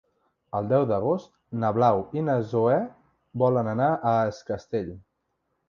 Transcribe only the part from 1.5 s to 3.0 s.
na Blau i na Zoè